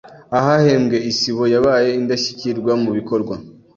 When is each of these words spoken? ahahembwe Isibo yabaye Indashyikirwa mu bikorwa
ahahembwe 0.37 0.97
Isibo 1.11 1.43
yabaye 1.53 1.89
Indashyikirwa 1.99 2.71
mu 2.83 2.89
bikorwa 2.97 3.35